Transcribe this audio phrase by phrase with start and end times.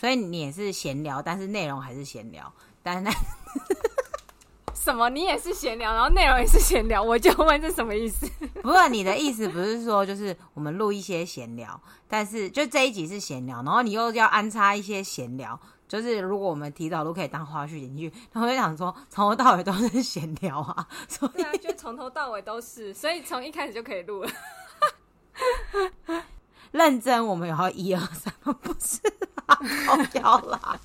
[0.00, 2.50] 所以你也是闲聊，但是内容还是闲聊。
[2.82, 3.10] 但是那
[4.74, 5.10] 什么？
[5.10, 8.26] 你也是闲聊，然后内容也是闲聊，我就问这什么意思？
[8.62, 11.78] 不是你的意思，不是说就是我们录一些闲聊，
[12.08, 24.30] 但是就这一集是闲聊，然后你又要安插一些闲聊，就是如果我们提早都可以当花絮进去，他会想说从头到尾都是闲聊啊， 所以、啊、就从头到尾都是，所以从一开始就可以录了。
[26.72, 28.98] 认真，我们有要一二三，不是
[29.58, 30.80] 啦，好要了。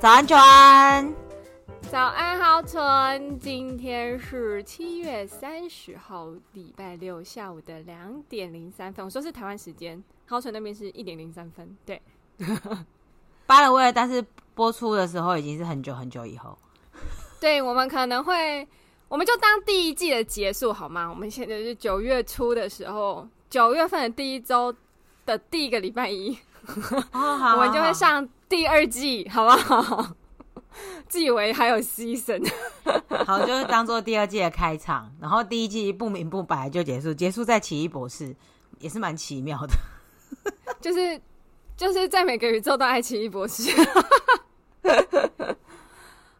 [0.00, 1.14] 早安，早安，
[1.90, 3.36] 早安，浩存。
[3.40, 9.04] 今天是七月三十号，礼拜六下午的两点零三分。
[9.04, 11.76] 我说是台湾时间，浩存那边是一点零三分。
[11.84, 12.00] 对，
[13.46, 14.24] 发了位，但是
[14.54, 16.56] 播出的时候已经是很久很久以后。
[17.40, 18.68] 对，我们可能会，
[19.08, 21.10] 我们就当第一季的结束好吗？
[21.10, 24.72] 我们现在是九月初的时候，九月份的第一周
[25.26, 26.38] 的第一个礼拜一，
[27.12, 28.28] 我们就会上。
[28.48, 30.16] 第二季好不好？
[31.08, 32.46] 自以为还有 season，
[33.26, 38.36] 好，就是当做第二季的开场，然后第一季不明不白就结束，结束在奇异博士，
[38.78, 39.74] 也是蛮奇妙的。
[40.80, 41.20] 就是
[41.76, 43.70] 就是在每个宇宙都爱奇异博士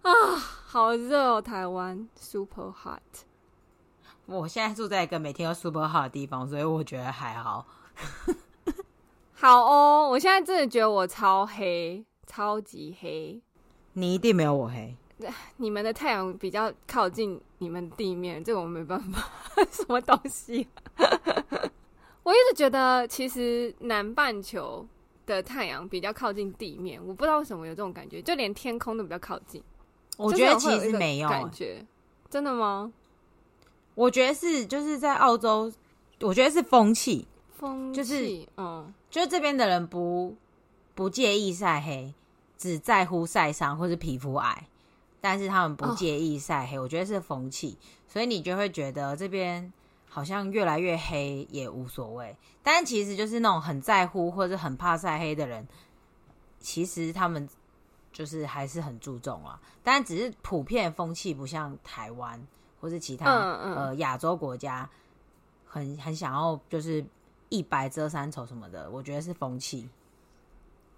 [0.02, 0.12] 啊，
[0.66, 3.00] 好热哦，台湾 super hot。
[4.26, 7.66] 我现在住在一个每天都 super hot 的地方，所以我觉得还好。
[9.40, 13.40] 好哦，我现在真的觉得我超黑，超级黑。
[13.92, 14.96] 你一定没有我黑。
[15.58, 19.30] 你们的太阳比较靠近你们地面，这个我没办法。
[19.70, 20.66] 什么东西？
[22.24, 24.84] 我一直觉得，其实南半球
[25.24, 29.62] 的太阳比较靠近地面，我不知道为什么有这种感觉，就连天空都比较靠近。
[30.16, 31.86] 我觉得其实没有感觉，
[32.28, 32.92] 真的吗？
[33.94, 35.72] 我觉得是，就是在澳洲，
[36.22, 37.28] 我觉得是风气。
[37.56, 40.36] 风气，就是，嗯，就这边的人不
[40.94, 42.12] 不介意晒黑，
[42.58, 44.68] 只在乎晒伤或是皮肤癌，
[45.20, 46.82] 但是他们不介意晒黑，哦。
[46.82, 49.72] 我觉得是风气，所以你就会觉得这边
[50.08, 52.36] 好像越来越黑也无所谓。
[52.62, 55.66] 但其实就是那种很在乎或者很怕晒黑的人，
[56.60, 57.48] 其实他们
[58.12, 59.58] 就是还是很注重啊。
[59.82, 62.46] 但只是普遍风气不像台湾
[62.78, 64.90] 或是其他呃亚洲国家
[65.64, 67.02] 很很想要就是。
[67.48, 69.88] 一白遮三丑什么的，我觉得是风气。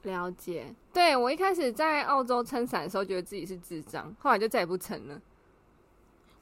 [0.02, 5.20] 了解，对，我一开始在澳洲撑伞的时候，觉得自己是智障，后来就再也不撑了。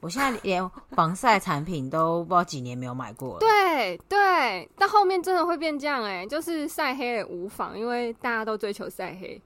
[0.01, 3.41] 我现在连防晒产品都不知道几年没有买过了。
[3.41, 9.43] 对对，到后面真的会变这样哎、欸，就是晒黑也无妨，因为大家都追求晒黑。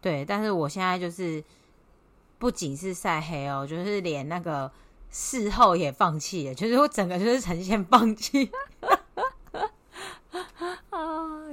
[0.00, 1.44] 对，但是我现在就是
[2.38, 4.72] 不仅是晒黑哦，就是连那个
[5.10, 8.50] 事后也放弃了，就是我整个就是呈现放弃。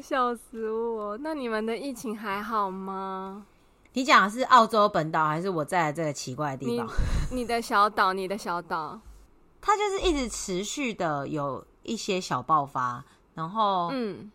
[0.08, 1.18] 啊，笑死我！
[1.18, 3.46] 那你们的疫情还好吗？
[3.94, 6.88] 你讲的是澳洲本岛，还是我在这个奇怪的地方？
[7.32, 9.00] 你， 你的小岛，你的小岛，
[9.60, 13.04] 它就是一直持续的有一些小爆发，
[13.34, 14.32] 然后，嗯，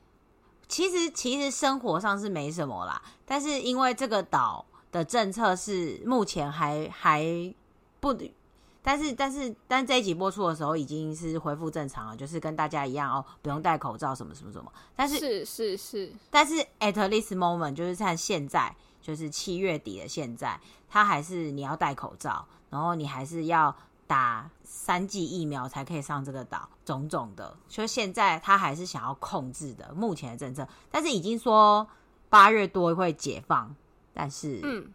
[0.68, 7.24] 其实其实生活上是没什么啦，但是因为这个岛的政策是目前还还
[8.00, 8.14] 不。
[8.84, 14.72] 但是但是但这一集播出的时候已经是恢复正常了，就是跟大家一样哦，不用戴口罩什么什么什么。
[14.97, 23.72] 但是是是是，但是 at this moment 就是在现在，就是七月底的现在，他还是你要戴口罩，然后你还是要
[24.09, 27.56] 打三剂疫苗才可以上这个岛，种种的。
[27.69, 31.87] 所以现在他还是想要控制的目前的政策，但是已经说
[32.28, 33.73] 八月多会解放，
[34.12, 34.90] 但是嗯，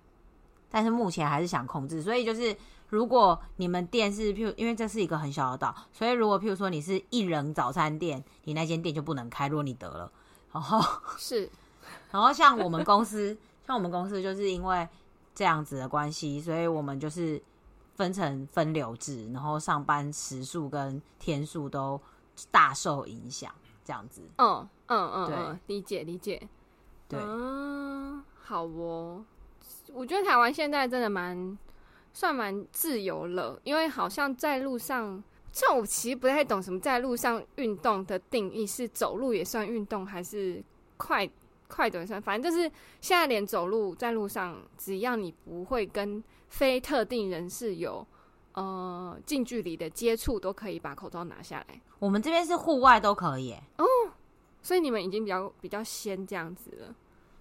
[0.69, 2.53] 但是目前还是想控制，所以就是。
[2.89, 9.47] 如果你们店是，譬如因为这是一个很小的岛，所以如果譬如说你是一人早餐店，你那间店就不能开。
[9.47, 10.09] 如果你得了，
[10.53, 10.81] 然后
[11.17, 11.49] 是，
[12.11, 14.87] 然后像我们公司，像我们公司就是因为
[15.35, 17.41] 这样子的关系，所以我们就是
[17.95, 21.99] 分成分流制，然后上班时数跟天数都
[22.49, 24.21] 大受影响，这样子。
[24.37, 26.47] 嗯嗯嗯，对，理解理解。
[27.09, 29.25] 对，嗯，好哦。
[29.93, 31.57] 我觉得台湾现在真的蛮。
[32.17, 40.59] 算蛮自由了，因为好像在路上像我其实不太懂什么在路上运动的定义，是走路也算运动，还是
[40.97, 41.29] 快
[41.67, 42.19] 快走也算？
[42.19, 42.63] 反正就是
[43.01, 48.03] 现在连走路在路上，只要你不会跟非特定人士有
[48.53, 51.79] 呃近距离的接触，都可以把口罩拿下来。
[51.99, 53.85] 我们这边是户外都可以哦，
[54.63, 56.95] 所以你们已经比较比较先这样子了。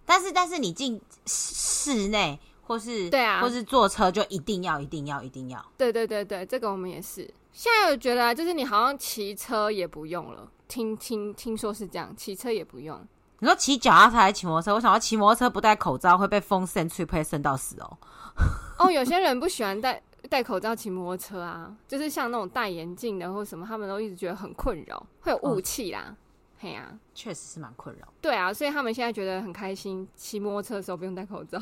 [0.04, 5.64] 但是但是你进室内或是对啊，或是坐车就一定要一定要一定要。
[5.78, 7.28] 对对对对，这个我们也是。
[7.52, 13.00] 现在我觉得就是你好像骑车也不用了，听听听说是这样，骑车也不用。
[13.38, 14.74] 你说骑脚踏车还是骑摩托车？
[14.74, 17.98] 我想要骑摩托车不戴口罩会被风扇吹，被扇到死哦。
[18.80, 26.06] 哦，有些人不喜欢戴戴口罩骑摩托车啊，就是像那种戴眼镜的或什么，他们都一直觉得很困扰，会有雾气啦。
[26.08, 26.16] 哦
[26.58, 28.08] 嘿呀，确实是蛮困扰。
[28.18, 31.60] 对啊，所以他们现在觉得很开心，骑摩托车的时候不用戴口罩。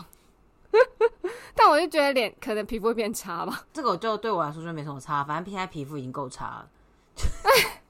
[1.55, 3.67] 但我就觉得脸可能皮肤会变差吧。
[3.73, 6.69] 这个我就对我来说就没什么差，反正现在皮肤已经够差了。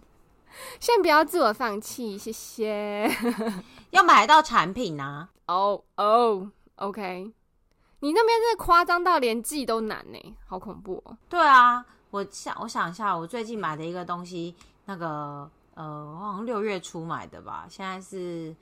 [0.81, 3.11] 先不要自我放弃，谢谢。
[3.91, 5.29] 要买到产品啊！
[5.47, 7.33] 哦哦，OK。
[8.01, 11.17] 你那边真的夸张到连寄都难呢，好恐怖哦。
[11.29, 14.55] 对啊，我想我想一下，我最近买的一个东西，
[14.85, 15.51] 那个。
[15.77, 18.55] 呃，我好像六月初买的吧，现在是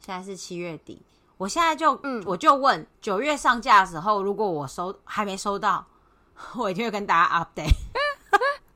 [0.00, 1.00] 现在是七月底，
[1.38, 5.86] 我现在就嗯，我就问九月上架的时候，如果我收还没收到，
[6.56, 7.74] 我一定会跟大家 update。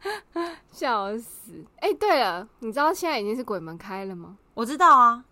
[0.72, 1.64] 笑死！
[1.76, 4.38] 哎、欸，对了，你知道现在已经是鬼门开了吗？
[4.54, 5.22] 我知道啊，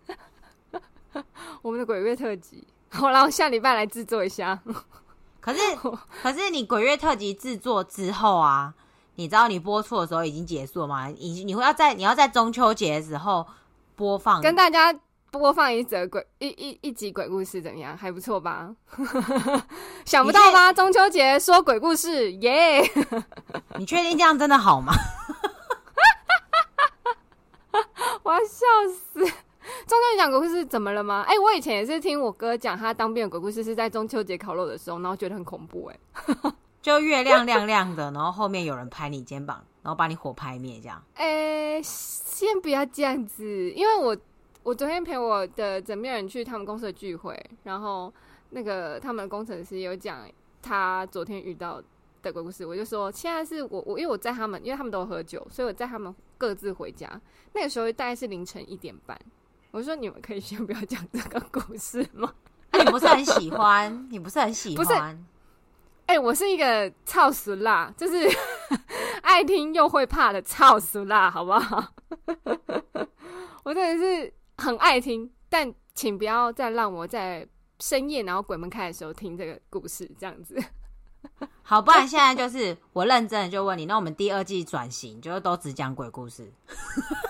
[1.63, 4.59] 我们的鬼月特辑，好，然后下礼拜来制作一下。
[5.39, 5.59] 可是
[6.21, 8.73] 可是你鬼月特辑制作之后啊。
[9.15, 11.07] 你知道你播出的时候已经结束了吗？
[11.07, 13.45] 你你会要在你要在中秋节的时候
[13.95, 14.91] 播放，跟大家
[15.39, 17.95] 播放一则鬼一一一集鬼故事怎么样？
[17.95, 18.69] 还不错吧？
[20.03, 20.73] 想不到吧？
[20.73, 23.23] 中秋节说鬼故事，耶、yeah!
[23.79, 24.91] 你确定这样真的好吗？
[28.23, 29.19] 我要笑死！
[29.19, 31.23] 中秋节讲鬼故事怎么了吗？
[31.25, 35.99] 哎、欸，我以前也是听我哥讲，他当兵的鬼故事是在中秋节烤肉的时候，然后觉得很恐怖、欸，
[36.43, 36.51] 哎。
[36.81, 41.01] 就月亮亮亮的，然后后面有人拍你肩膀，然后把你火拍灭，这样。
[41.13, 44.17] 哎、欸，先不要这样子，因为我
[44.63, 48.13] 我昨天陪我的枕边人去他们公司的聚会，然后
[48.51, 50.29] 那个他们工程师有讲
[50.61, 51.81] 他昨天遇到
[52.21, 57.09] 的鬼故事，我就说现在是我我因为我在他们，因为他们都喝酒，所以我在他们各自回家。
[57.53, 59.19] 那个时候大概是凌晨一点半，
[59.71, 62.31] 我说你们可以先不要讲这个故事吗？
[62.73, 64.07] 你不是很喜欢？
[64.11, 65.25] 你不是很喜欢？
[66.05, 68.29] 哎、欸，我是一个超死辣，就是
[69.23, 71.83] 爱听又会怕的超死辣，好不好？
[73.63, 77.47] 我真的是很爱听，但请不要再让我在
[77.79, 80.55] 深夜然后鬼门开的时候听这个故事，这样子。
[81.63, 86.51] 好，不然现在就是我认真的就问你，那我们第二季转型，就是都只讲鬼故事。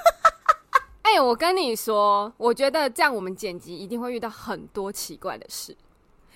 [1.03, 5.75] 哎、欸，我跟你说，我觉得这样我们剪辑一定会遇到很多奇怪的事。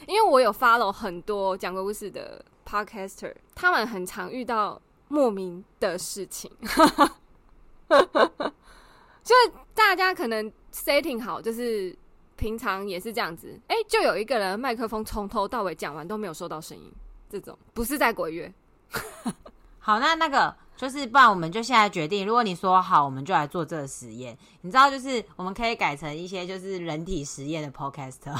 [0.07, 6.51] 因为我有 follow 很多讲鬼故事的 podcaster，他们很常遇到莫名的事情，
[7.87, 11.95] 就是大家可能 setting 好，就是
[12.35, 16.91] 平常也是这样子，哎，就有一个人麦克风从头到尾讲完都没有收到声音，
[17.29, 18.53] 这种不是在鬼月。
[19.79, 24.37] 好，那那个就是，不然我们就现在决定，如果你说好，我们就来做这个实验。
[24.61, 28.37] 你知道，就是我们可以改成一些就是人体实验的 podcaster。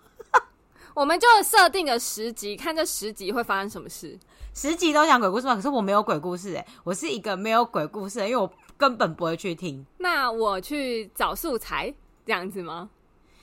[0.92, 4.18] 我们就设定个十集，看这十集会发生什么事。
[4.56, 5.54] 十集都讲鬼故事吗？
[5.54, 9.84] 可是我没有鬼故事哎，我是一个没有鬼故事，因为我根本不会去听。
[9.98, 11.92] 那我去找素材
[12.24, 12.88] 这样子吗？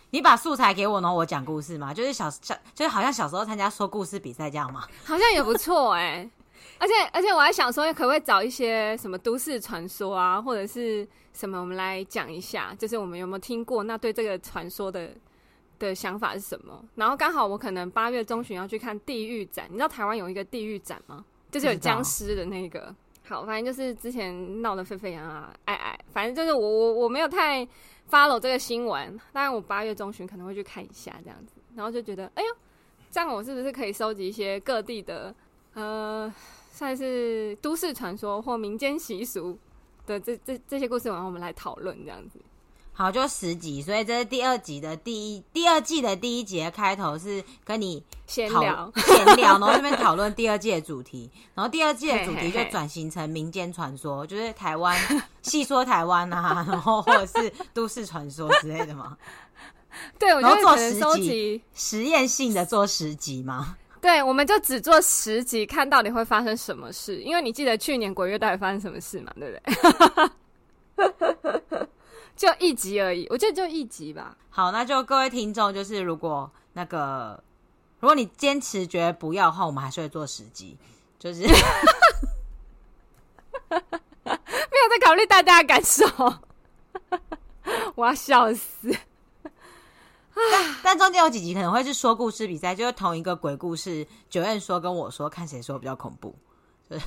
[0.10, 1.94] 你把素材给我，然后我讲故事吗？
[1.94, 4.88] 就是小小，就是好像小时候参加说故事比赛这样吗？
[5.06, 6.28] 好像也不错哎。
[6.80, 13.84] 而且而且我还想说，可不可以找一些什么都市传说啊，或者是什么，我们来讲一下，就是我们有没有听过？
[13.84, 15.12] 那对这个传说的。
[15.80, 16.84] 的想法是什么？
[16.96, 21.24] 然后刚好我可能八月中旬要去看地狱展，你知道台湾有一个地狱展吗？
[21.52, 22.94] 就是有僵尸的那个。
[23.26, 27.66] 好，反正就是之前闹得沸沸扬扬，哎哎，反正就是我我我没有太
[28.12, 32.50] follow 这个新闻，当然我八月中旬可能会去看一下这样子，然后就觉得，哎呦，
[33.10, 35.34] 这样我是不是可以收集一些各地的
[35.74, 36.32] 呃，
[36.72, 39.58] 算是都市传说或民间习俗
[40.06, 42.40] 的这这这些故事，然后我们来讨论这样子。
[42.96, 54.96] 好，就十集，所以这是第二集的第一，第二季的第一节开头是跟你闲聊，闲聊，然后这边 讨论第二季的主题，然后第二季的主题就转型成民间传说，就是台湾
[55.42, 59.18] 细说台湾啊，然后或者是都市传说之类的嘛。
[60.20, 63.76] 对，我然后做十集，实验性的做十集吗？
[64.00, 67.22] 对，我们就只做十集，看到底会发生什么事。
[67.22, 69.34] 因为你记得去年鬼月到底发生什么事嘛？
[69.40, 71.10] 对不
[71.74, 71.88] 对？
[72.36, 74.36] 就一集而已，我觉得就一集吧。
[74.50, 77.44] 好，那就各位听众，就是如果那个，
[78.00, 80.78] 如果你坚持觉得不要的话，我们还是会做十集，
[81.20, 81.48] 就是没
[83.70, 86.06] 有在考虑大家的感受，
[87.96, 88.96] 我要笑死。
[90.36, 96.36] 但但中间有几集可能会是说故事比赛，就是同一个鬼故事，九燕说跟我说，看谁说比较恐怖。
[96.90, 97.06] 就是，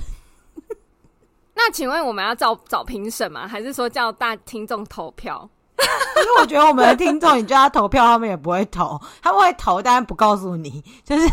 [1.67, 3.45] 那请问我们要找找评审吗？
[3.45, 5.49] 还是说叫大听众投票？
[5.77, 10.81] 因为我觉得我们的听众，你叫他投票，他们也不会投，他们会投，但是不告诉你。
[11.03, 11.27] 就是，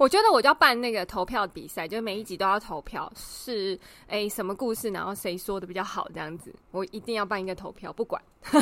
[0.00, 8.20] 我觉得我就要办那个投票比赛，就是每一集都要投票，是哎、欸、什么故事，然后谁说的比较好，这样子，我一定要办一个投票，不管。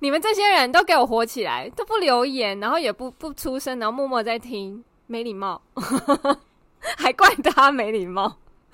[0.00, 5.62] 你们这些人都给我火起来，都不留言，然后也不不出声，然后默默在听，没礼貌，
[6.96, 8.36] 还怪他没礼貌。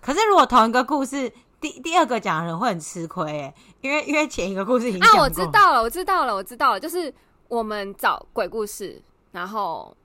[0.00, 5.02] 可是如果同一个故事，第第二个讲的人会很吃亏哎，因为因为前一个故事已经。
[5.02, 7.12] 啊，我知道了，我知道了，我知道了，就是
[7.48, 9.00] 我们找鬼故事，
[9.32, 9.96] 然后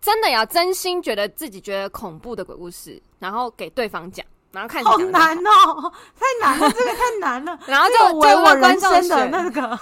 [0.00, 4.24] 真的要真心觉得自己觉得恐怖的鬼故事，然后给对方讲。
[4.52, 7.56] 然后看好难哦，太难了，这个太难了。
[7.68, 9.62] 然后就问我人生的那个，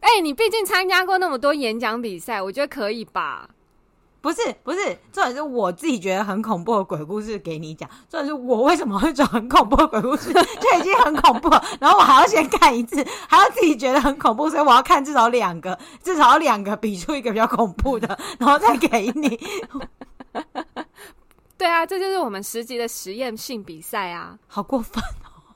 [0.00, 3.48] 哎、欸，你毕竟参加过那么多演讲比赛，我觉得可以吧？
[4.24, 4.78] 不是，不是，
[5.12, 7.86] 重点是我自己觉得很恐怖的鬼故事给你讲。
[8.08, 11.62] 重点是我为什么会找很恐怖的鬼故事，就已经很恐怖了。
[11.78, 19.38] 然后我还要先看一次，还要自己觉得很恐怖，所以我要看至少两个，至少两个比出一个比较恐怖的， 然后再给你。
[21.58, 24.38] 对啊，这就是我们十集的实验性比赛啊！
[24.46, 25.04] 好过分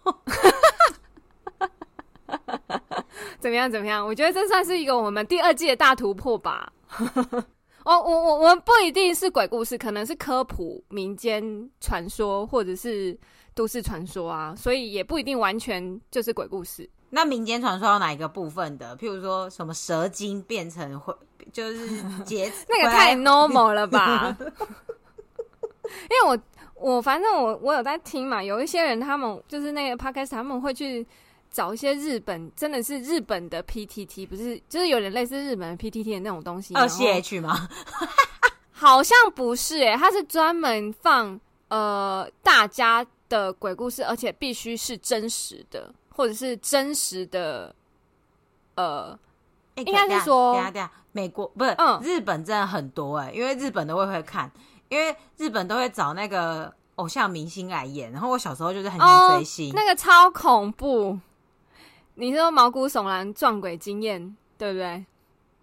[0.03, 0.15] 哦！
[3.41, 3.71] 怎么样？
[3.71, 4.07] 怎么样？
[4.07, 6.71] 我觉得这算是一个我们第二季的大突破吧。
[7.89, 11.43] 哦，我我我们不一定是鬼故事，可能是科普、民间
[11.81, 13.19] 传说或者是
[13.55, 16.87] 都市传说啊，所以也不一定完全就是鬼故事。
[17.09, 18.95] 那民间传说有哪一个部分的？
[18.99, 21.15] 譬如说什么蛇精变成会
[21.51, 24.37] 就是结 那个太 normal 了吧？
[25.89, 26.39] 因为我
[26.75, 31.07] 我反正我我有在听嘛，有一些人他们就是那个 podcast 他们会去
[31.59, 36.73] 找一些日本真的是日本的 PTT，不是就是有点类似日本的 PTT 的那种东西。
[36.77, 37.69] 二 CH 吗？
[38.71, 47.75] 好像不是诶，他是专门放呃大家的鬼故事，而且必须是真实的，或者是真实的
[48.77, 49.19] 呃，
[49.75, 54.49] 欸、应该是说等下等下，美国不是嗯日本真的很多诶，因为日本的我也会看。
[54.91, 61.19] 因为日本都会找那个偶像明星来演，然后我小时候就是很想追星，哦，那个超恐怖。
[62.19, 65.07] 你说毛骨悚然撞鬼经验，对不对？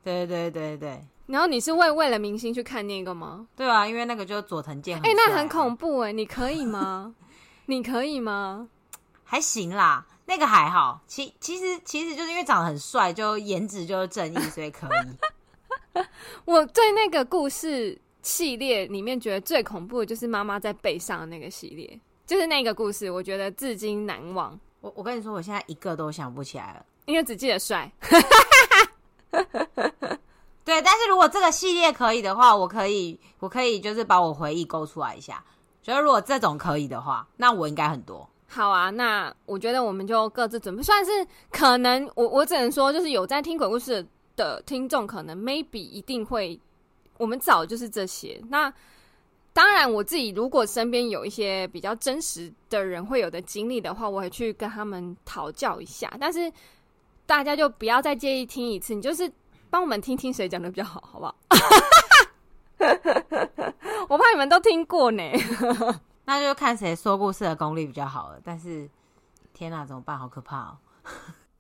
[0.04, 1.06] 对对对对对。
[1.28, 3.48] 然后你是为为了明星去看那个吗？
[3.56, 5.02] 对啊，因为那个就是佐藤健，啊。
[5.04, 7.14] 哎，欸，那很恐怖哎，你可以吗？
[7.68, 8.70] 你可以吗？
[9.24, 11.02] 还行啦，那个还好。
[11.06, 16.02] 其其实其实就是因为长得很帅，就颜值就是正义，所以可以。
[16.46, 18.00] 我对那个故事。
[18.22, 24.60] 系列里面觉得最恐怖的就是妈妈在背上的那个系列，就是那个故事，我觉得至今难忘。
[24.86, 27.92] 我我跟你说，我现在一个都想不起来了，因为只记得帅。
[30.64, 35.44] 对，但是如果这个系列可以的话，我可以，我可以就是把我回忆勾出来一下。
[35.82, 38.30] 觉得如果这种可以的话，那我应该很多。
[38.48, 41.12] 好啊，那我觉得我们就各自准备，算是
[41.52, 46.60] 可能我我只能说，就是有在听鬼故事的听众，可能 maybe 一定会。
[47.18, 48.40] 我们找就是这些。
[48.50, 48.72] 那
[49.56, 56.12] 当然，我自己如果身边有一些比较真实的人会有的经历的话，我会去跟他们讨教一下。
[56.20, 56.52] 但是
[57.26, 59.32] 大家就不要再介意听一次，你就是
[59.70, 61.36] 帮我们听听谁讲的比较好，好不好？
[64.10, 65.24] 我怕你们都听过呢。
[66.26, 68.42] 那就看谁说故事的功力比较好了。
[68.44, 68.90] 但是
[69.54, 70.20] 天哪，怎么办？
[70.20, 70.78] 好可怕哦！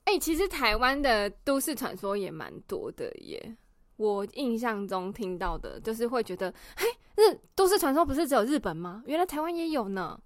[0.03, 3.55] 哎、欸，其实台湾的都市传说也蛮多的耶。
[3.97, 6.85] 我印象中听到的，就是会觉得，嘿，
[7.15, 9.03] 日都市传说不是只有日本吗？
[9.05, 10.19] 原来台湾也有呢。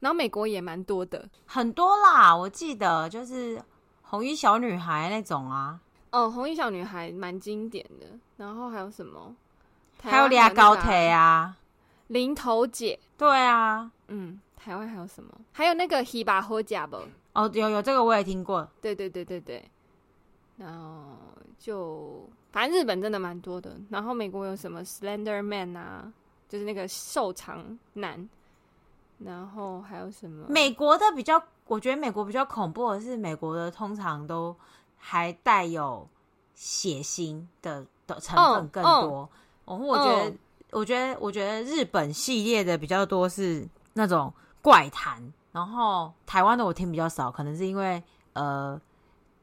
[0.00, 2.34] 然后美国也蛮多的，很多啦。
[2.34, 3.60] 我记得就是
[4.02, 5.80] 红衣小女孩那种啊。
[6.12, 8.06] 哦，红衣小女孩蛮经典的。
[8.36, 9.34] 然后还有什么？
[10.00, 11.56] 还有俩高铁啊，
[12.06, 12.96] 零头姐。
[13.16, 15.32] 对啊，嗯，台湾还有什么？
[15.50, 16.96] 还有那个希巴霍加不？
[17.32, 18.70] 哦，有有这个我也听过。
[18.80, 19.68] 对对对对对。
[20.58, 21.07] 然后
[21.58, 22.28] 就。
[22.50, 26.10] 反正日本真的蛮多的，然后美国有什么 Slender Man 啊，
[26.48, 28.26] 就是那个瘦长男，
[29.18, 30.46] 然后还有什么？
[30.48, 34.56] 美国的比较，我觉得美国比较恐怖的是，美国的通常都
[34.96, 36.08] 还带有
[36.54, 39.28] 血腥的的成分更多。
[39.66, 40.34] 哦，我觉得，
[40.70, 45.22] 我觉得，我觉得日本系列的比较多是那种怪谈，
[45.52, 48.80] 然后台湾的我听比较少，可能是因为呃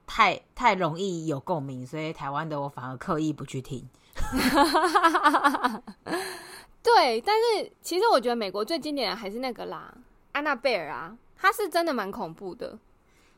[0.05, 3.87] 太太容易有共鸣，所以台湾的我反而刻意不去听。
[6.81, 9.93] 对，但是其实我觉得美国最经典的还是那个啦，
[10.31, 12.77] 安娜贝尔啊，它是真的蛮恐怖的。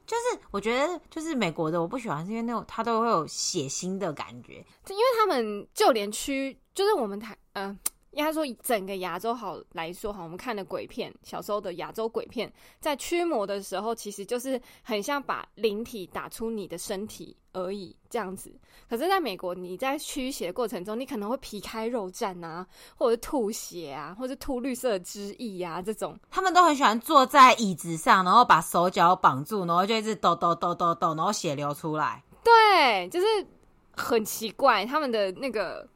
[0.06, 4.54] 就是我觉得，就是美国的我不喜欢，是因为那种它都会有血腥的感觉，
[4.90, 7.78] 因为他们就连区，就是我们台，呃。
[8.12, 18.52] 应该说，以整个亚洲好来说，哈，我们看的鬼片，小时候的亚洲鬼片，在驱魔的时候，其实就是很像把灵体打出你的身体而已，这样子。
[18.90, 26.18] 可是，在美国，你在驱邪的过程中，你可能会皮开肉绽啊，或者吐血啊，或者吐绿色的汁液啊，这种。
[26.32, 32.24] 他们都很喜欢坐在椅子上，然后把手脚绑住，然后就一直抖抖抖抖抖，然后血流出来。
[32.44, 33.28] 对，就是
[33.92, 35.88] 很奇怪，他们的那个。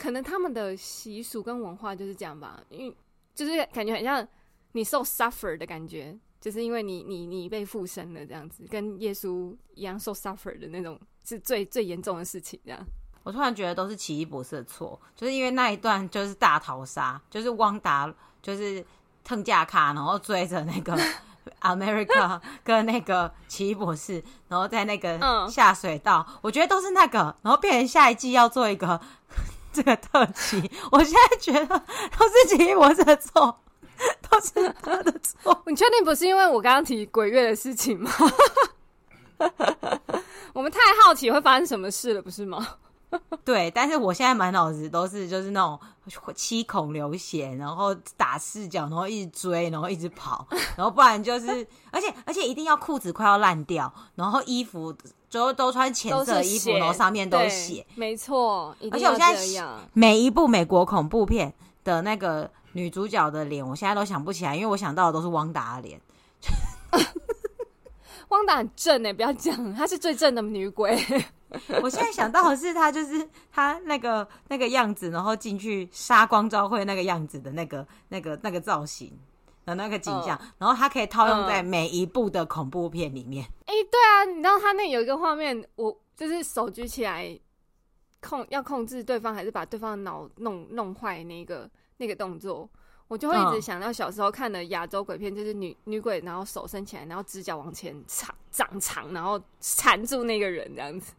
[0.00, 2.96] 可能他们的习俗跟文化就是这样吧，因为
[3.34, 4.26] 就是感觉很像
[4.72, 12.58] 你受 suffer 的感觉，就是因为你你你被附身了这样子，跟耶稣一样受 suffer 的那种是最最严重的事情。
[12.64, 12.80] 这样，
[13.24, 18.82] 我突然觉得都是奇异博士的错，就是因为那一段就是大逃杀，就是汪达就是
[19.22, 20.98] 腾架卡，然后追着那个
[21.60, 28.98] America 跟那个奇异博士，然后在那个下水道，嗯，我觉得都是那个，然后变成下一季要做一个。
[29.72, 31.66] 这个特辑，我现在觉得
[32.18, 33.56] 都是奇异博士的错，
[34.28, 35.62] 都是他的错。
[35.66, 38.10] 你确定不是因为我刚刚提鬼月的事情吗？
[40.52, 42.66] 我们太好奇会发生什么事了，不是吗？
[43.44, 45.78] 对，但是我现在满脑子都是就是那种
[46.34, 50.46] 七孔流血，然后打四角，然后一直追，然后一直跑，
[50.76, 54.92] 然后不然就是，而且而且一定要裤子快要烂掉，然后衣服。
[55.30, 58.76] 就都穿浅色的衣服，然后上面都血，没错。
[58.90, 59.36] 而且我现在
[59.92, 66.00] 每一部美国恐怖片的那个女主角的脸，我现在都想不起来，因为我想到的都是汪达的脸。
[68.30, 70.98] 汪达很正哎，不要讲，她是最正的女鬼。
[71.82, 79.16] 我现在想到的是她，就是她那个那个样子，然后进去杀光昭会那个样子的那个那个那个造型。
[79.70, 83.44] 的那个景象，嗯，然后它可以套用在每一部的恐怖片里面。
[83.66, 87.38] 哎，欸，对啊，你知道他那有一个画面，我就是手举起来
[88.20, 92.68] 控要控制对方，还是把对方的脑弄弄坏那个那个动作，
[93.08, 101.12] 我就会一直想到小时候看的亚洲鬼片，就是女女鬼，然后手伸起来，然后指甲往前长长长，然后缠住那个人这样子，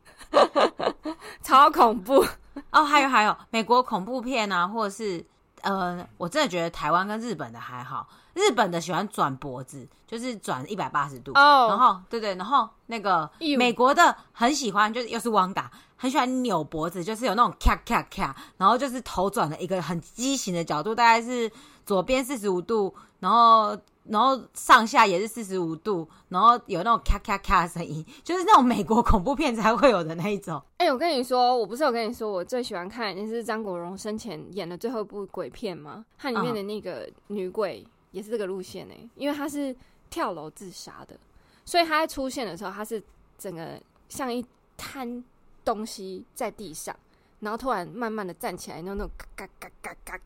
[1.41, 2.23] 超恐怖
[2.71, 2.83] 哦。
[2.85, 5.25] 还有还有，美国恐怖片啊，或者是
[5.61, 8.07] 呃，我真的觉得台湾跟日本的还好。
[8.33, 11.69] 日本的喜欢转脖子，就是转一百八十度，oh.
[11.69, 21.51] 然后对对，然后那个美国的很喜欢，就是又是汪达，很喜欢扭脖子，就是有那种咔咔咔，然后就是头转了一个很畸形的角度，大概是
[21.85, 30.61] 左边四十五度，然后然后上下也是四十五度，然后有那种咔咔咔的声音，就是那种美国恐怖片才会有的那一种。
[30.77, 36.05] 哎、欸，我跟你说，我不是有跟你说，我最喜欢看的是张国荣生前演的最后一部鬼片吗？
[36.17, 37.83] 它里面的那个女鬼。
[37.83, 37.87] Uh.
[38.11, 39.73] 也是这个路线呢、欸，因为她是
[40.09, 41.17] 跳楼自杀的，
[41.63, 43.01] 所以她在出现的时候，她是
[43.37, 45.23] 整个像一滩
[45.63, 46.93] 东西在地上，
[47.41, 50.17] 然后突然慢慢的站起来，那种嘎嘎嘎嘎嘎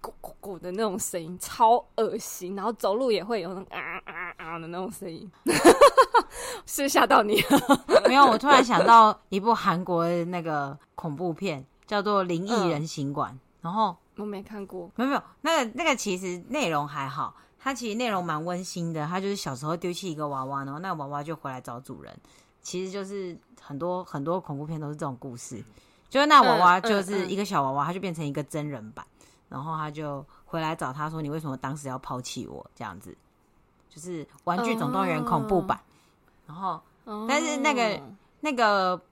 [0.00, 5.30] 咕咕咕的那种声音，超恶心，然后走路也会有那种啊啊啊的那种声音，
[6.64, 7.84] 是吓到你了？
[8.08, 13.96] 没有，我突然想到一部韩国的那个恐怖片，叫做《灵异人形馆》，嗯，然后。
[14.16, 19.04] 我没看过，没有没有，那个那个其实内容还好，它其实内容蛮温馨的。
[19.08, 22.16] 它就是小时候丢弃一个娃娃，然后那个娃娃就回来找主人。
[22.62, 25.60] 其实就是很多很多恐怖片都是这种故事，
[26.14, 29.04] 就是那娃娃就是一个小娃娃，它就变成一个真人版，
[29.48, 33.16] 然后他就回来找他说：“你为什么当时要抛弃我？”这样子，
[33.90, 35.80] 就是《玩具总动员》恐怖版。
[36.46, 36.80] 然后，
[37.26, 38.00] 但是那个
[38.38, 39.02] 那个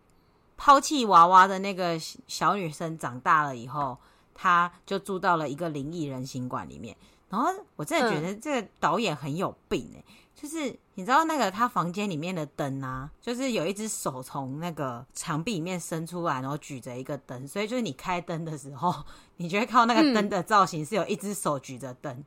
[0.57, 3.99] 抛弃娃娃的那个小女生长大了以后。
[4.35, 6.97] 她就住到了一个灵异人形馆里面，
[7.29, 10.03] 然后我真的觉得这个导演很有病哎、
[10.43, 18.93] 就是你知道那个他房间里面的灯啊，就是有一只手从那个墙壁里面伸出来，然后举着一个灯，所以就是你开灯的时候，
[19.37, 22.25] 你就会看到那个灯的造型是有一只手举着灯，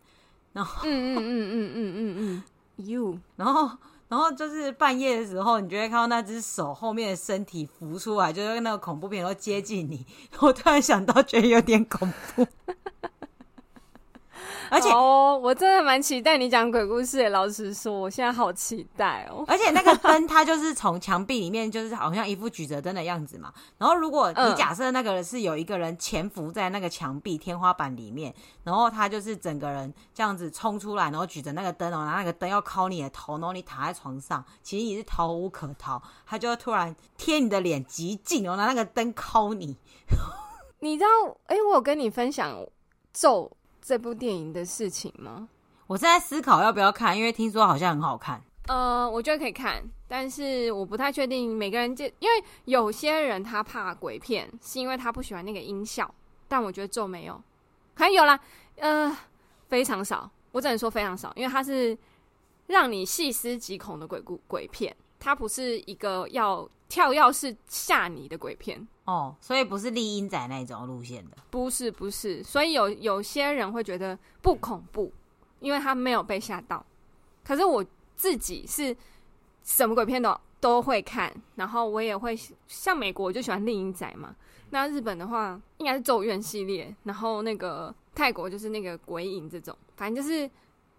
[0.54, 2.44] 然后嗯嗯嗯嗯嗯嗯嗯
[2.88, 3.70] ，you， 然后。
[4.08, 10.06] 然后就是半夜的时候，你就会看到那只手后面的身体浮出来，就是那个恐怖片都接近你。
[10.40, 12.46] 我突然想到，觉得有点恐怖。
[14.70, 17.30] 而且哦，我真的蛮期待你讲鬼故事的。
[17.30, 19.44] 老实说，我现在好期待哦。
[19.48, 23.54] 而且那个灯，它就是从墙壁里面，就是好像一副举着灯的样子嘛。
[23.78, 39.78] 然后如果你假设那个人是有一个人潜伏在那个墙壁天花板里面，然后他就是整个人这样子冲出来，然后举着那个灯，然后拿那个灯要敲你的头，然后你躺在床上，其实你是逃无可逃，他就会突然贴你的脸极近，然后拿那个灯敲你。
[40.80, 41.10] 你知道？
[41.46, 42.52] 哎、欸，我有跟你分享
[43.12, 43.52] 《咒》
[43.86, 45.48] 这部电影的事情吗？
[45.86, 48.42] 我正在思考要不要看，因为听说好像很好看。
[48.68, 56.12] 呃，我觉得可以看，但是我不太确定每个人就因为有些人他怕鬼片，是因为他不喜欢那个音效。
[56.48, 57.40] 但我觉得《咒》没有，
[57.94, 58.40] 还有啦，
[58.78, 59.16] 呃，
[59.68, 60.28] 非常少。
[60.52, 61.96] 我只能说非常少，因为它是
[62.66, 68.88] 让你细思极恐的鬼故鬼片，它不是一个要跳跃式吓你的鬼片。
[69.06, 75.12] 哦，所以不是丽英仔那种路线的，不是不是，所以有有些人会觉得不恐怖，
[75.60, 76.84] 因为他没有被吓到。
[77.44, 78.96] 可是我自己是
[79.64, 82.38] 什么鬼片都都会看，然后我也会
[82.68, 84.36] 像美国我就喜欢丽英仔嘛，
[84.72, 90.50] 那日本的话应该是咒怨系列，然后那个泰国就是那个鬼影这种，反正就是。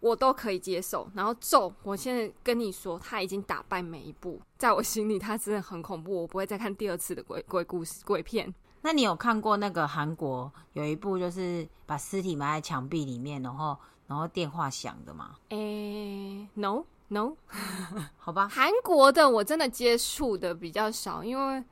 [0.01, 8.55] 我都可以接受，然后咒，我现在跟你说，他已经打败每一部，在我心里，他真的很恐怖，我不会再看第二次的鬼鬼故事鬼片。
[8.83, 15.37] 那你有看过那个韩国有一部，就是把尸体埋在墙壁里面，然后然后电话响的吗？
[15.49, 17.33] 诶、欸、，no no，
[18.19, 21.65] 好吧，韩国的我真的接触的比较少，因为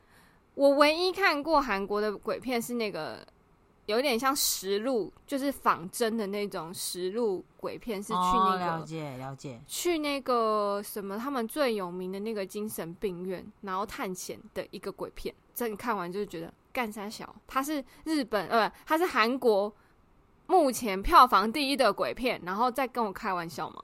[0.55, 3.25] 我唯一看过韩国的鬼片是那个。
[3.87, 15.35] 有点像实录，就是仿真的那种实录鬼片，是去那个、哦、了解了解，去那个什么他们最有名的那个精神病院，然后探险的一个鬼片。
[15.55, 19.71] 这你看完就是觉得干三小，它是日本呃，它是韩国
[20.47, 23.83] 目前票房第一的鬼片，然后再跟我开玩笑吗？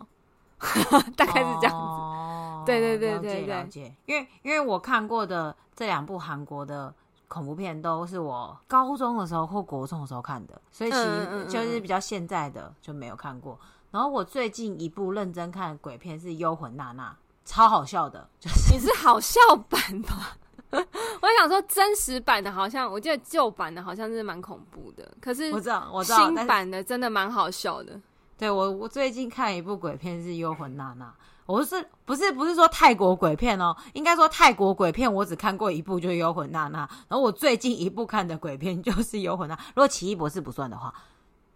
[1.16, 1.76] 大概是这样子。
[1.76, 3.94] 哦、对对对对对。
[4.06, 6.94] 因为因为我看过的这两部韩国的。
[7.30, 13.56] 恐怖片都是我高中的时候或国中的时候看的，所以其实就是比较现在的就没有看过。
[13.92, 17.10] 然后我最近一部认真看的鬼片是《幽魂娜娜》，
[17.44, 18.28] 超好笑的。
[18.40, 19.38] 就是你是好笑
[19.68, 20.36] 版吧？
[20.72, 25.08] 我想说真实版的，好像我记得旧版的好像是蛮恐怖的。
[25.20, 28.00] 可是我知道，我知道新版的真的蛮好笑的。
[28.36, 31.06] 对我，我最近看一部鬼片是《幽魂娜娜》。
[31.50, 33.76] 我是不是不是说泰国鬼片哦？
[33.94, 36.86] 应该说泰国鬼片，我只看过一部，就是《幽魂娜娜》。
[37.08, 39.56] 然后我最近一部看的鬼片就是《幽魂娜》。
[39.68, 40.94] 如果奇异博士不算的话，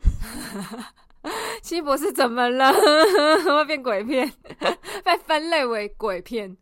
[1.62, 2.72] 奇异博士怎么了？
[3.44, 4.30] 会变鬼片？
[5.04, 6.56] 被分类为鬼片、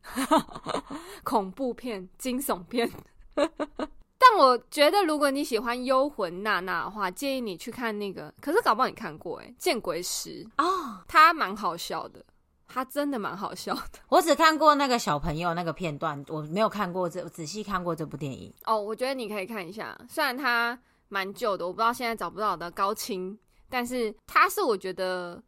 [1.24, 2.90] 恐怖片、惊悚片。
[3.34, 8.32] 但我觉得，如果你喜欢《幽魂娜娜》的话，建议你去看那个。
[8.40, 12.24] 可是搞不好你看过哎，《见鬼时》哦，他蛮好笑的。
[12.72, 18.52] 他真的蛮好笑的， 我只看过那个小朋友那个片段，我没有看过这仔细看过这部电影。
[18.64, 25.42] 哦，我觉得你可以看一下，虽然它蛮旧的，我不知道现在找不到的高清，但是它是我觉得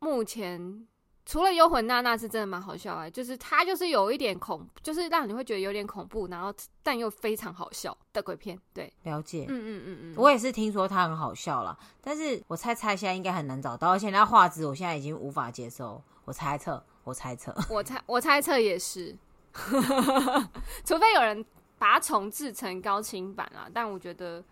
[0.00, 0.86] 目前
[1.24, 8.56] 除了《幽魂娜娜》是真的蛮好笑哎，就是它就是有一点恐，就是让你会觉得有点恐怖，然后但又非常好笑的鬼片。
[8.74, 9.46] 对，了解。
[9.48, 16.02] 嗯嗯嗯嗯，我也是听说它很好笑啦，但是我猜猜现在应该很难找到，而且那画质我现在已经无法接受。
[16.26, 19.16] 我猜测，我猜测， 我猜，我猜测也是，
[20.84, 21.42] 除非有人
[21.78, 23.70] 把它重制成高清版啊。
[23.72, 24.42] 但我觉得，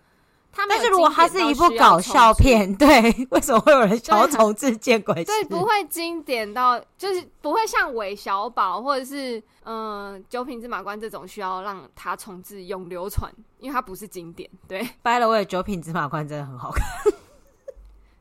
[0.69, 5.23] 但是如果它是一部搞笑片，对，为什么会有人想要重置《见鬼时》？
[5.27, 14.49] 对，不会经典到，就是不会像韦小宝或者是嗯、呃《九品芝麻官》这种需要让它重置永流传，因为它不是经典。
[14.69, 16.87] 对，By the way，《九品芝麻官》真的很好看。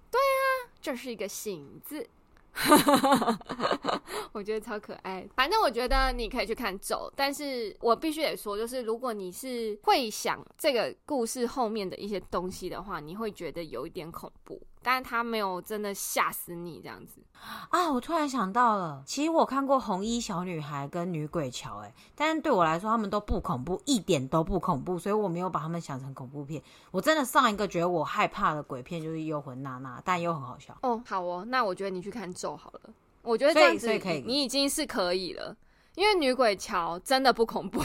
[0.10, 2.10] 对啊，这是一个醒字。
[2.54, 5.28] 哈哈哈我觉得超可爱。
[5.36, 14.62] 反正我觉得你可以去看走，但是我必须得说，就是如果你是会想这个故事后面的一些东西的话，你会觉得有一点恐怖。
[14.84, 17.22] 但是他没有真的吓死你这样子
[17.70, 17.92] 啊！
[17.92, 26.62] 我突然想到了，其实我看过《红衣小女孩》跟《女鬼桥》，哎，但是对我来说他们都不恐怖，一点都不恐怖，所以我没有把他们想成恐怖片。
[26.92, 30.78] 我真的上一个觉得我害怕的鬼片就是《幽魂娜娜》，但又很好笑。
[30.82, 32.90] 哦，好哦，那我觉得你去看咒好了。
[33.22, 33.88] 我觉得这样子
[34.26, 35.56] 你已经是可以了，
[35.96, 37.82] 因为《女鬼桥》真的不恐怖。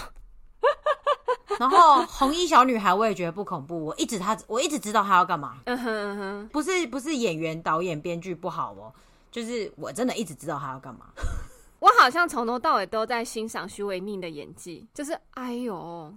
[1.59, 5.59] 然后红衣小女孩我也觉得不恐怖，我一直她我一直知道她要干嘛。
[5.65, 8.93] 嗯哼嗯哼，不是不是演员导演编剧不好哦，
[9.31, 11.07] 就是我真的一直知道她要干嘛。
[11.81, 16.13] 我好像从头到尾都在欣赏徐伟命的演技，就是哎呦，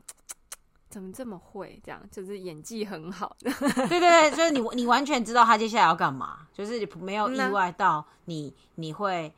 [0.90, 2.02] 怎么这么会这样？
[2.12, 3.52] 就是演技很好的。
[3.60, 9.32] 对对对，就是你你完全知道他接下来要干嘛，就是没有意外到你你会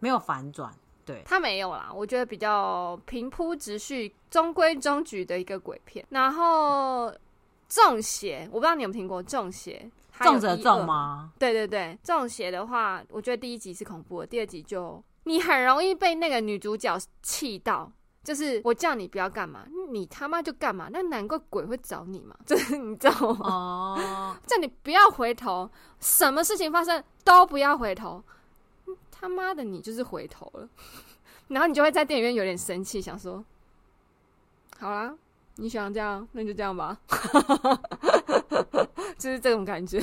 [0.00, 0.72] 没有反转。
[1.04, 6.04] 对，他没有啦，我觉得比较平铺直叙、中规中矩的一个鬼片。
[6.10, 7.12] 然后
[7.68, 11.32] 中邪，我不知道你有没有听过中邪，中者中吗？
[11.38, 17.90] 对对对，中邪的话，我觉得第一集是恐怖的，第二集就你很容易被那个女主角气到，
[18.22, 23.46] 就是我叫你不要干嘛，你他妈就干嘛，那难怪鬼会找你嘛，就 是你知道吗？
[23.48, 28.22] 哦，叫你不要回头，什么事情发生都不要回头。
[29.20, 30.66] 他妈的，你就是回头了，
[31.48, 33.44] 然后你就会在电影院有点生气，想说
[34.80, 35.14] ：“好啦，
[35.56, 36.98] 你想这样，那就这样吧。
[39.18, 40.00] ”就是这种感觉。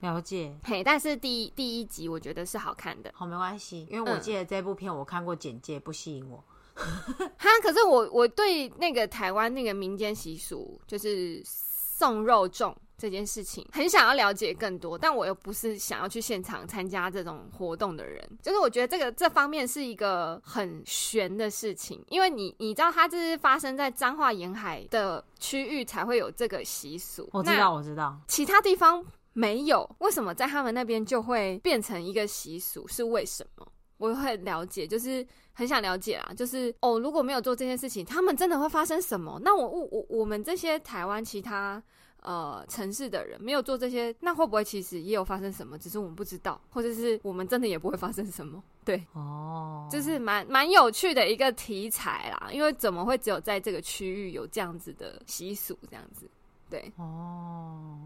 [0.00, 0.52] 了解。
[0.64, 3.12] 嘿，但是第一第一集我觉得是好看的。
[3.14, 6.42] 好，没关系，因为我记得这部片我看过简介，不吸引我。
[6.74, 12.74] 哈，可是我我对那个台湾那个民间习俗，就是送肉粽。
[12.98, 18.26] 这件事情很想要了解更多，但我又不是想要去现场参加这种活动的人。
[18.42, 27.28] 就是我觉得这个这方面是一个很悬的事情，因为你你知道，它这是发生在彰化沿海的区域才会有这个习俗。
[27.32, 29.04] 我知道，我知道，其他地方
[29.34, 32.88] 没有，为什么在他们那边就会变成一个习俗？
[32.88, 33.66] 是为什么？
[33.98, 36.32] 我会了解，就是很想了解啊。
[36.34, 39.38] 就是哦，如果没有做这件事情，他们真的会发生什么？
[39.42, 41.82] 那我我我我们这些台湾其他。
[42.26, 45.78] 呃，城市的人没有做这些，那会不会其实也有发生什么？
[45.78, 48.60] 只是我们不知道，或者是我们真的也不会发生什么？
[48.84, 52.48] 对，哦，就是蛮蛮有趣的一个题材啦。
[52.50, 55.78] 因为怎么会只有在这个区域有这样子的习俗？
[55.88, 56.28] 这样子，
[56.68, 57.96] 对，哦，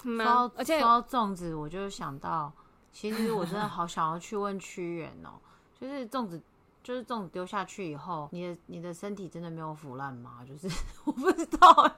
[0.00, 2.52] 说到而且说到粽子，我就想到，
[2.92, 5.34] 其实我真的好想要去问屈原哦，
[5.80, 6.40] 就是粽子。
[6.86, 10.38] 就是这种丢下去以后，你的你的身体真的没有腐烂吗？
[10.46, 10.72] 就是
[11.04, 11.96] 我不知道。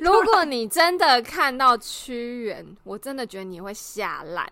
[0.00, 4.50] 如果你真的看到屈原，我真的觉得你会吓烂。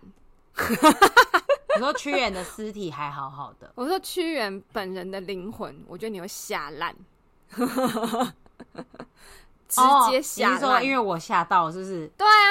[1.75, 6.95] 你说屈原的尸体还好好的，我说屈原本人的灵魂，我觉得你会吓烂。
[9.67, 9.81] 直
[10.11, 10.55] 接吓烂。
[10.55, 12.07] 你是说因为我吓到，是不是？
[12.15, 12.45] 对啊，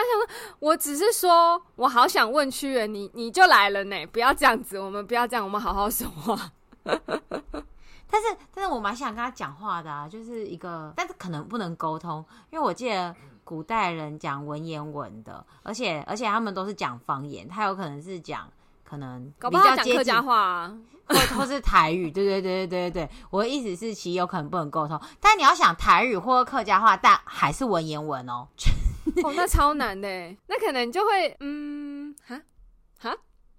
[0.58, 4.04] 我只是说我好想问屈原，你你就来了呢？
[4.06, 6.50] 不要这样子，我们不要这样，我们好好说话。
[8.10, 18.50] 但是，但是我蛮想跟他讲话的啊，就是一个，但是可能不能沟通，因为我记得古代人讲文言文的，而且而且他们都是讲方言，他有可能是讲
[18.82, 28.48] 可能比较接近客家话啊，或或是台语， 对对对对对对，我的意思是其实有可能不能沟通，但你要想台语或客家话，但还是文言文哦，
[29.22, 30.08] 哦，那超难的，
[30.46, 31.77] 那可能就会嗯。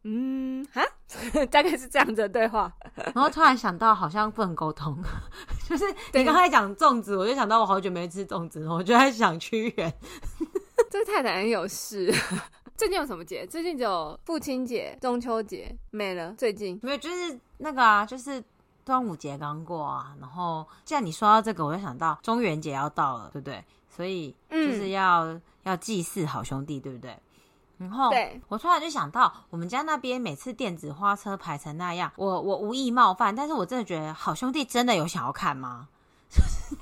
[0.03, 0.81] 嗯，哈，
[1.51, 2.71] 大概是这样子的对话，
[3.13, 4.97] 然后突然想到，好像不能沟通，
[5.67, 9.93] 就是你刚才讲粽子，我就想到我好久没吃粽子，我就在想屈原，
[10.89, 12.13] 这太太很有事。
[12.77, 13.45] 最近有什么节？
[13.45, 16.33] 最近只有父亲节、中秋节没了。
[16.37, 18.41] 最近没有，就是那个啊，就是
[18.85, 20.15] 端午节刚过啊。
[20.21, 23.61] 然后既然你说到这个，我就想到中元节要到了，对不对？
[23.89, 27.17] 所以就是要、嗯、要祭祀好兄弟，对不对？
[27.79, 35.87] 然后，对，我突然就想到，我们家那边每次电子花车排成那样，我我无意冒犯，但是我真的觉得好兄弟真的有想要看吗？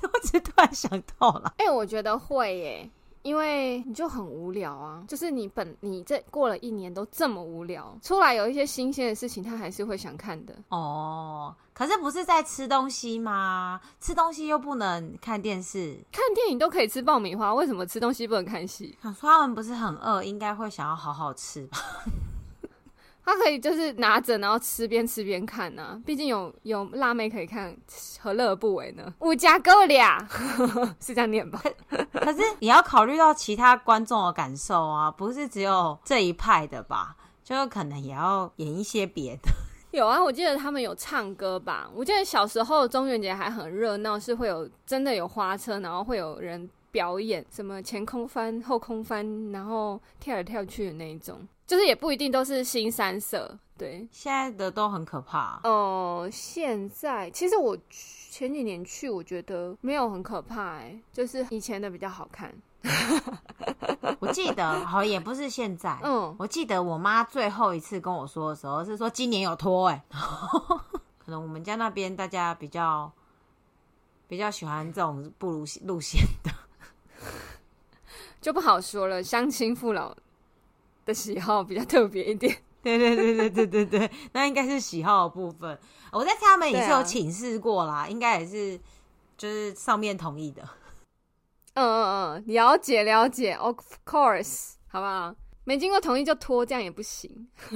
[0.02, 2.90] 我只是突然想到了，哎、欸，我觉得会耶。
[3.22, 11.54] 因为你就很无聊啊，就是你本你这过了一年都这么无聊，出来有一些新鲜的事情，他还是会想看的哦。
[11.72, 13.80] 可是不是在吃东西吗？
[14.00, 18.96] 吃东西又不能看电视，看电影都可以吃爆米花，为什么吃东西不能看戏？
[19.02, 21.78] 想说他们不是很饿，应该会想要好好吃吧。
[23.30, 26.02] 他可以就是拿着，然后吃边吃边看呢、啊。
[26.06, 27.76] 毕竟有有辣妹可以看，
[28.20, 29.12] 何乐而不为呢？
[29.18, 30.18] 五加够俩，
[30.98, 31.62] 是这样念吧？
[32.12, 37.16] 可是你要考虑到其他观众的感受啊，不是只有这一派的吧？
[37.44, 39.50] 就可能也要演一些别的。
[39.92, 41.88] 有啊，我记得他们有唱歌吧？
[41.94, 51.46] 我记得小时候中元节还很热闹，是会有真的有花车，然后会有人表演什么前空翻、后空翻，然后跳来跳去的那一种。
[51.68, 55.60] 就是也不一定都是新三色，对，现在的都很可怕。
[55.64, 62.50] 哦、呃，现在其实我前几年去，我觉得没有很可怕，哎，就是以前的比较好看。
[64.18, 70.02] 我记得好也不是现在，嗯，我记得我妈最后一次跟我说的时候是说今年有拖，哎，
[71.18, 73.12] 可能我们家那边大家比较
[74.26, 76.50] 比较喜欢这种不如路线的，
[78.40, 80.16] 就不好说了，乡亲父老。
[81.08, 85.76] 的喜好比较特别一点， 对对对对对对对，那应该是喜好的部分。
[86.12, 88.78] 我在他们也是有请示过啦，啊、应该也是
[89.38, 90.62] 就是上面同意的。
[91.72, 95.34] 嗯嗯嗯，了解了解，Of course，好不好？
[95.64, 97.48] 没经过同意就拖，这样也不行。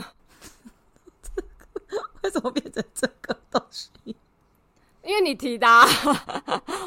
[2.22, 3.90] 为什么变成这个东西？
[5.02, 5.86] 因为你提的、啊，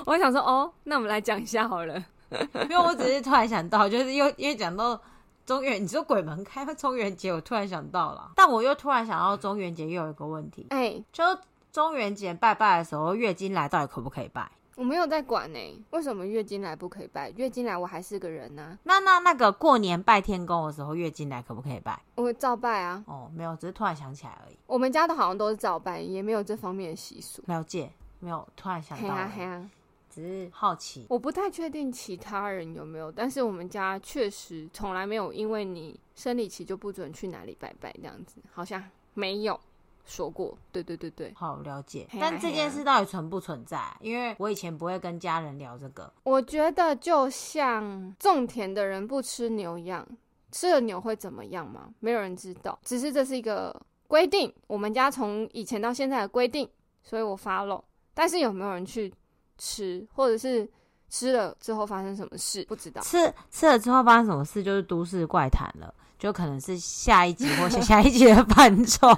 [0.05, 2.05] 我想说哦，那我们来讲一下好了。
[2.29, 4.99] 因为我只是突然想到，就是又因为讲到
[5.45, 11.23] 中元，你说鬼门开中元节，我突然想到了，但我又突然想到中元节又有一个问题，哎、欸，就
[11.71, 14.49] 中元节拜拜的时候，月经来到底可不可以拜？
[14.75, 17.29] 我没有在管呢、欸，为什么月经来不可以拜？
[17.37, 18.79] 月经来我还是个人呢、啊。
[18.83, 21.97] 那那那个过年拜天公的时候，月经来可不可以拜？
[22.15, 23.01] 我会照拜啊。
[23.07, 24.57] 哦，没有，只是突然想起来而已。
[24.67, 27.41] 我们家的好像都是照拜，也没有这方面的习俗。
[27.45, 29.03] 了解，没有，突然想到。
[29.07, 29.69] 嘿啊嘿啊，
[30.15, 31.05] 只是好奇。
[31.09, 38.81] 我不太确定其他人有没有，但是我们家确实从来没有因为你生理期就不准去哪里拜拜这样子，好像
[39.13, 39.59] 没有。
[40.07, 42.07] 说过，对对对对，好了解。
[42.21, 43.81] 但这件事到底存不存在？
[44.01, 46.13] 因为我以前不会跟家人聊这个。
[46.21, 50.07] 我觉得就像种田的人不吃牛一样，
[50.51, 51.89] 吃了牛会怎么样吗？
[52.01, 53.75] 没有人知道，只是这是一个
[54.07, 56.69] 规定，我们家从以前到现在的规定，
[57.01, 57.81] 所以我 follow。
[58.13, 59.11] 但是有没有人去
[59.57, 60.69] 吃，或者是
[61.09, 62.63] 吃了之后发生什么事？
[62.65, 63.01] 不知道。
[63.01, 65.93] 吃吃了之后发生什么事，就是都市怪谈了。
[66.17, 69.09] 就可能是下一集或下下一集的范畴，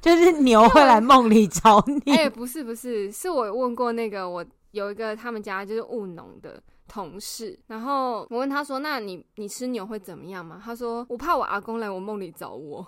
[0.00, 2.12] 就是牛会来梦里找你。
[2.12, 12.86] 哎、欸，不是不是，是我问过那个我有一个他们家就是务农的同事，然后我问他说：“那你你吃牛会怎么样吗？”他说：“我怕我阿公来我梦里找我。”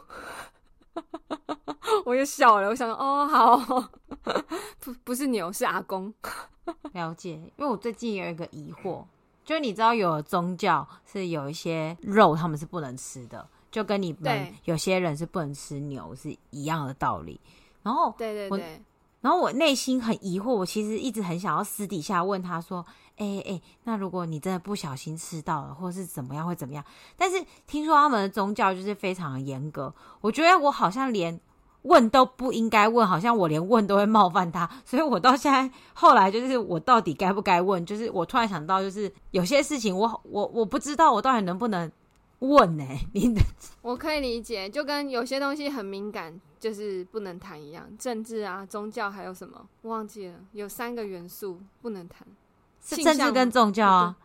[2.05, 3.91] 我就笑了，我想说：“哦，好，
[4.81, 6.13] 不不是牛，是阿公。
[6.93, 9.05] ”了解，因为我最近有一个疑惑。
[9.45, 17.41] 就你知道，有宗教是有一些肉他们是不能吃的，就跟你们有些人是不能吃牛是一样的道理。
[17.83, 18.83] 然后，对对对，
[19.23, 22.85] 然后我内心很疑惑，我其实一直很想要私底下问他说
[23.18, 26.85] ：“哎、欸、哎、那如果你真的不小心吃到了，或是怎么样会怎么样？”
[27.16, 31.40] 但是听说他们的宗教就是非常的严格，我觉得我好像连。
[31.83, 37.87] 问都不应该问，好像我连问都会冒犯他，所以我到现在后来就是我到底该不该问？
[37.87, 41.90] 就是我突然想到，就是有些事情我我我不知道我到底能不能
[42.40, 43.07] 问呢、欸？
[43.14, 43.33] 你
[43.81, 52.26] 我可以理解，就跟有些东西很敏感，就是不能谈一样，政治啊、宗教还有什么忘记了，有三个元素不能谈，
[52.96, 54.16] 是政治跟宗教啊。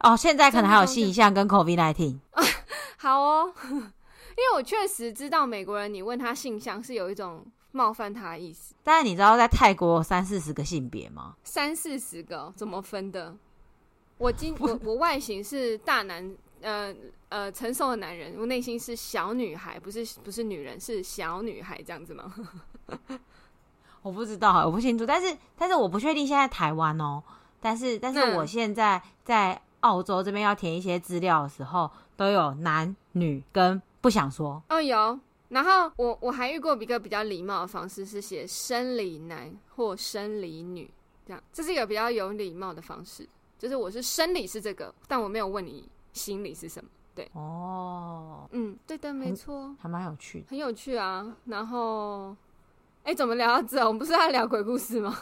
[0.00, 2.18] 哦，现在可能还有性向跟 COVID-19。
[2.98, 3.52] 好哦。
[4.38, 8.72] 因为我确实知道美国人，你问他性向是有一种冒犯他的意思。
[8.84, 11.34] 但是你知道在泰国有三四十个性别吗？
[11.42, 13.34] 三四十个怎么分的？
[14.16, 16.94] 我今 我我外形是大男，呃
[17.30, 22.32] 呃成熟的男人，我内心是小女孩，不是不是女人，是小女孩这样子吗？
[24.02, 25.04] 我不知道，我不清楚。
[25.04, 27.20] 但是但是我不确定现在台湾哦。
[27.60, 33.80] 但是但是我现在在澳洲这边要填一些资料的时候，都有男女跟。
[34.00, 35.18] 不想说哦，有。
[35.48, 40.88] 然后我我还遇过一个比较礼貌的方式，是写生理男或生理女，
[41.26, 43.28] 这样，这是一个比较有礼貌的方式。
[43.58, 46.88] 就是我是生理是这个，但我没有问你心理是什么。
[47.12, 51.36] 对，哦，嗯，对的，没错，还蛮有趣的，很有趣啊。
[51.46, 52.36] 然后，
[53.02, 53.84] 哎，怎么聊到这？
[53.84, 55.18] 我们不是在聊鬼故事吗？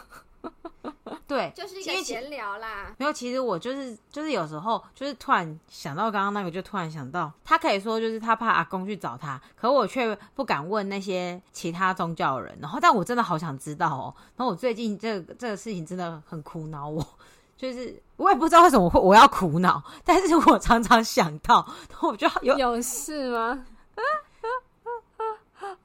[1.27, 2.93] 对，就是一个闲聊啦。
[2.97, 12.57] 没有，其实我就是就是有时候就是突然想到刚刚那个，就突然想到他可以说就是他怕阿公去找他，可我却不敢问那些其他宗教的人。
[12.61, 14.13] 然后，但我真的好想知道哦。
[14.37, 17.05] 然后我最近这个这个事情真的很苦恼我，
[17.57, 21.55] 就是我也不知道为什么会我要苦恼，但是我常常想到，
[21.89, 23.65] 然后我就有有事吗？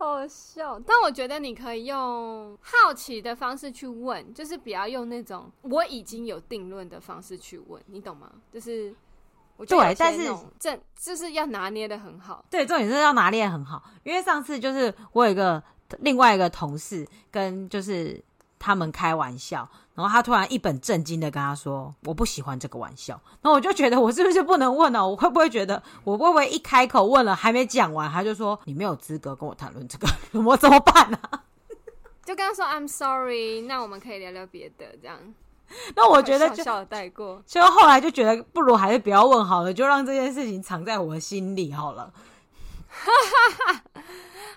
[0.02, 8.30] 好笑，但我觉得你可以用好奇的方式去问，就是不要用那种我已经有定论的方式去问，你懂吗？
[8.52, 8.94] 就是
[9.56, 12.44] 我觉得对，但是这就是要拿捏的很好。
[12.50, 15.62] 对，重点是要拿捏得很好，因为上次就是我有一个
[16.00, 18.20] 另外一个同事跟就是
[18.62, 19.68] 他们开玩笑。
[19.94, 25.06] 然后他突然一本正经的跟他说：“我不喜欢这个玩笑。”然后我就觉得我是不是不能问呢？
[25.06, 30.08] 我会不会觉得我会不会一开口问了还没讲完，他就说你没有资格跟我谈论这个，
[30.40, 31.18] 我怎么办呢？
[32.24, 35.18] 就跟他说 “I'm sorry”，那我们可以聊聊别的这样。
[35.94, 42.12] 那我觉得就小小的带过，就后来就觉得不如还是不要问好了，就让这件事情藏在我的心里好了。
[42.92, 43.10] 哈
[43.66, 44.02] 哈哈。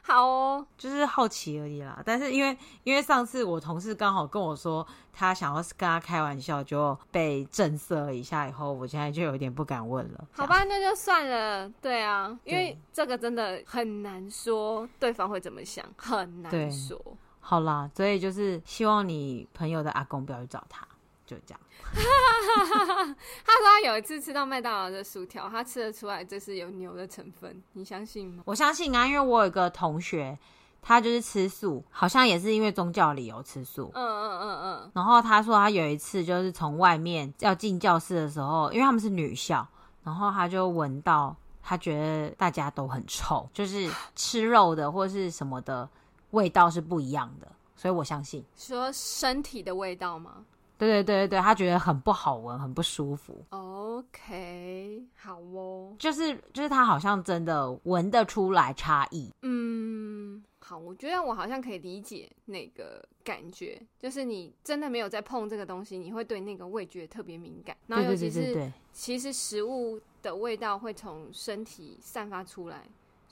[0.03, 1.99] 好哦，就是好奇而已啦。
[2.05, 8.47] 但是因为因为上次我同事刚好跟我说，他想要跟他开玩笑，就被震慑了一下。
[8.47, 10.27] 以后我现在就有点不敢问了。
[10.33, 11.67] 好吧，那就算了。
[11.81, 17.01] 对啊，因为这个真的很难说对方会怎么想，很难说。
[17.39, 20.85] 好啦，所以就是希望你朋友的阿公不要去找他。
[21.25, 21.59] 就这样。
[21.93, 28.43] 他说他有一次吃到麦当劳的薯条，他吃得出来这是有牛的成分，你相信吗？
[28.45, 30.37] 我相信啊，因为我有一个同学，
[30.81, 33.91] 他就是吃素，好像也是因为宗教理由吃素。
[33.93, 34.91] 嗯嗯嗯嗯。
[34.93, 39.67] 然后他说他有一次就是从外面要进教室的时候，因为他们是女校，
[40.03, 41.35] 然后他就闻到。
[41.67, 45.89] 他觉得大家都很臭，就是吃肉的或是什么的
[46.29, 50.45] 味道是不一样的，所以我相信说身体的味道吗？
[50.77, 53.45] 对对对对对，他觉得很不好闻，很不舒服。
[53.49, 59.31] OK，好哦，就是就是他好像真的闻得出来差异。
[59.41, 67.75] 嗯，好，我觉得我好像可以理解那个感觉，就是你真的没有在碰这个东西，你会对那个味觉特别敏感。
[67.87, 69.99] 然后尤其是，其实食物。
[70.25, 72.81] 的味道会从身体散发出来，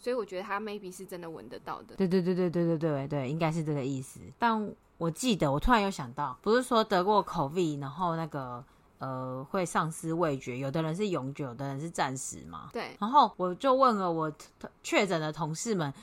[0.04, 1.96] 所以我觉得他 maybe 是真的闻得到的。
[1.96, 4.20] 对对对对对对对对，应该是这个意思。
[4.38, 8.62] 但我记得，我突然有想到，不是说得过 COVID，然后那个
[8.98, 12.68] 呃会丧失味觉，有的人是永久，有的人是暂时嘛。
[12.74, 12.98] 对。
[13.00, 14.30] 然后我就问了我
[14.84, 15.94] 确诊的同事们，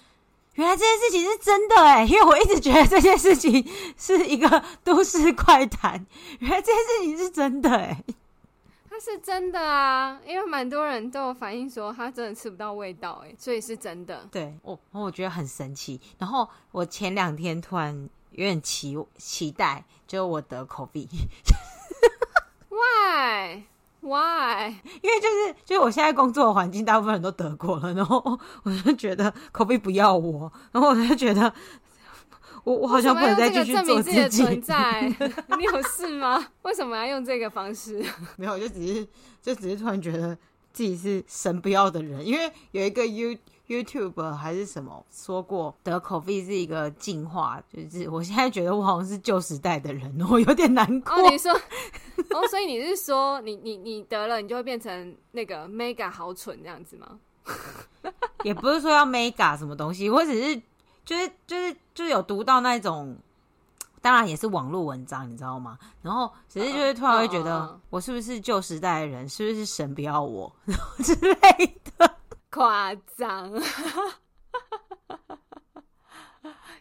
[0.55, 6.07] 原来这件事情是真的哎，因为我一直觉得这件事情是一个 都市怪谈，
[6.39, 8.03] 原来这件事情是真的哎。
[9.01, 14.29] 是真的啊，因为蛮多人都有反映说他真的吃不到味道，哎，所以是真的。
[14.31, 16.01] 对，我我觉得很神奇。
[16.19, 21.09] 然后我前两天突然有点期期待，就我得 COVID。
[22.69, 23.63] Why?
[24.03, 24.71] Why?
[25.03, 31.53] 因为就是就是我现在工作的环境，大部分人都得过了，然后我就觉得 COVID 不要我，然后我就觉得。
[32.65, 35.03] 我我好像不能再继续做自己，自己的存在。
[35.59, 36.47] 你有事吗？
[36.63, 38.05] 为什么要用这个方式？
[38.37, 39.09] 没有，就只是
[39.41, 40.37] 就只是突然觉得
[40.73, 43.37] 自己是神不要的人，因为有一个 You
[43.67, 51.15] YouTube 还是什么说过得 COVID 是一个进化，就是我现在觉得我好像是旧时代的人， 我有点难过。
[51.15, 57.19] 哦，你说哦，所以你是说你你你得了，你就会变成那个 Mega 好蠢这样子吗？
[58.43, 60.61] 也不是说要 Mega 什么东西，我只是。
[61.11, 63.19] 就是就是就是有读到那种，
[64.01, 65.77] 当然也是网络文章，你知道吗？
[66.03, 69.29] 然后只是就是突然会觉得，我是不是旧时代的人？
[69.29, 72.17] 是不是神不要我 然后之类的？
[72.51, 73.53] 夸张，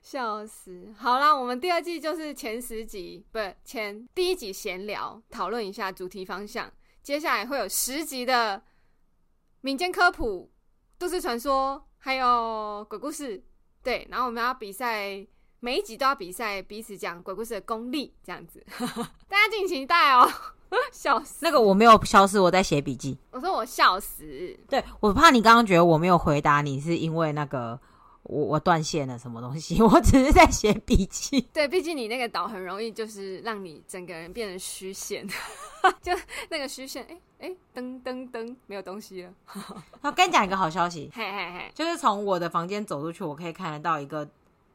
[0.03, 0.93] 笑死！
[0.95, 6.71] 好啦，我们第二季就是前十集，不是前第一集闲聊，讨论一下主题方向。
[7.01, 8.61] 接下来会有十集的
[9.61, 10.51] 民间科普、
[10.99, 13.43] 都市传说，还有鬼故事。
[13.83, 15.25] 对，然后我们要比赛，
[15.59, 18.63] 每一集都要比赛，彼此讲鬼故事的功力，这样子，
[19.27, 20.29] 大家敬请期待哦！
[20.91, 23.17] 笑死，那个我没有消失，我在写笔记。
[23.31, 24.23] 我说我笑死，
[24.69, 27.79] 对，我怕你刚刚觉得我没有回答你，是因为那个
[28.29, 31.41] 我我断线了什么东西， 我只是在写笔记。
[31.51, 35.27] 对，毕竟你那个岛很容易就是让你整个人变成虚线，
[36.01, 36.13] 就
[36.49, 39.33] 那个虚线，哎哎，噔噔噔，没有东西了。
[40.01, 44.29] 我跟你讲一个好消息，嘿嘿嘿，就是从我的房间走出去，我可以看得到一个。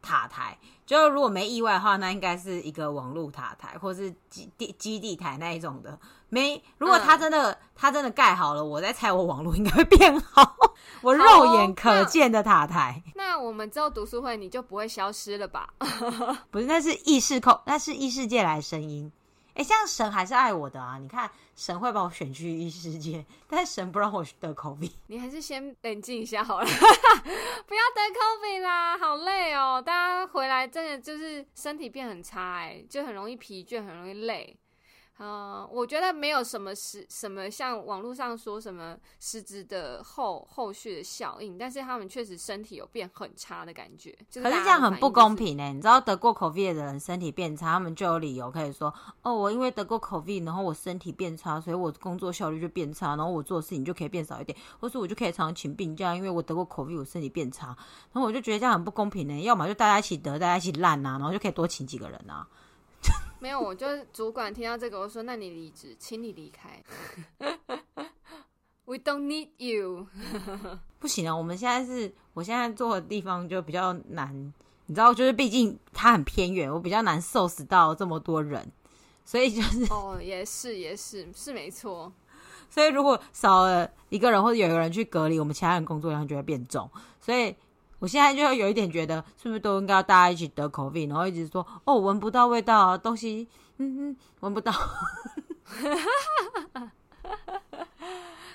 [0.04, 5.98] 塔台，就如果没意外的话，那应该是一个网络塔台，或是基地基地台那一种的。
[6.28, 10.56] 没，如果他真的、嗯、他真的盖好了，我在猜我网络应该会变好。
[11.00, 13.02] 我肉眼可见的塔台。
[13.06, 15.68] 哦、那，那我们之后读书会你就不会消失了吧？
[16.50, 19.10] 不是，那是异世空，那是异世界来的声音。
[19.54, 20.98] 哎，这样神还是爱我的啊！
[20.98, 24.90] 你看，神会把我选去异世界，但神不让我得 COVID。
[25.06, 29.80] 你还是先冷静一下好了， 不要得 COVID 啦，好累哦！
[29.80, 34.56] 大家回来真的就是身体变很差，哎，就很容易疲倦，很容易累。
[35.20, 44.10] 嗯，我觉得没有什么实什么像网络上说什么实质的后后续的效应，但是他们确实身体有变很差的感觉。
[44.28, 45.72] 就是、可是这样很不公平呢、欸？
[45.72, 48.92] 你知道得过 COVID 的人身体变差，他们就有理由可以说：
[49.22, 57.68] 哦，我因为得过 COVID，然后我身体变差，所以我工作效率就变差，然后我做事情就可以变少一点，或是我就可以常常请病假，因为我得过 COVID，我身体变差。
[58.12, 59.42] 然后我就觉得这样很不公平呢、欸。
[59.42, 62.44] 要么就大家一起得，大家一起烂啊，然后就可以多请几个人啊。
[63.44, 66.82] 没有，我就是主管听到这个，我说：“那你离职，请你离开。
[68.86, 70.06] ”We don't need you。
[70.98, 74.34] 不行啊，我们现在是，我现在做的地方就比较难，
[74.86, 78.72] 你知道，就是毕竟它很偏远，我比较难受死到这么多人，
[79.26, 82.10] 所以就是哦，也是也是是没错。
[82.70, 86.90] 所以如果少了一个人或者有一个人去隔离，我们其他人工作量就会变重，
[87.20, 87.54] 所以。
[88.04, 93.48] 我现在就有一点觉得，是不是都应该大家一起得 COVID，然后一直说哦，闻不到味道啊，东西，
[93.78, 94.70] 嗯嗯，闻不到，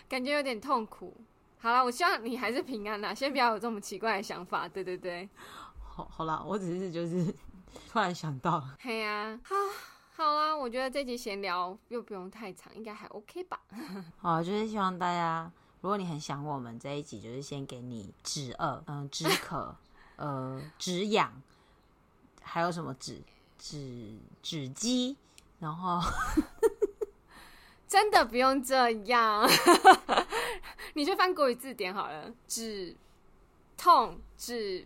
[0.08, 1.20] 感觉有点痛苦。
[1.58, 4.68] 好了，我希望你还是平安啦，先不要有这么奇怪的想法。
[4.68, 5.28] 对对对，
[5.80, 7.34] 好，好啦，我只是就是
[7.92, 9.56] 突然想到，嘿呀，好，
[10.16, 13.60] 好啦，我觉得这集闲聊又不用太长，应该还 OK 吧？
[14.20, 15.52] 好，就是希望大家，
[15.82, 19.76] 如果你很想我们这一集，就是先给你止饿，嗯， 止渴，
[20.18, 21.42] 呃，止痒，
[22.42, 23.22] 还有什么止
[23.58, 25.16] 止止饥，
[25.60, 26.02] 然后
[27.88, 29.50] 真的不用这样，
[30.96, 32.96] 你就翻国语字典好了，止
[33.78, 34.86] 痛止，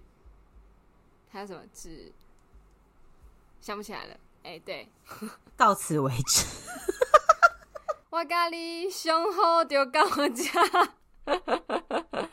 [1.30, 2.12] 还有什么止？
[3.62, 4.14] 想不起来了。
[4.44, 4.90] 哎、欸，对，
[5.56, 6.46] 到此为止。
[8.14, 10.52] 我咖喱胸后丢高价。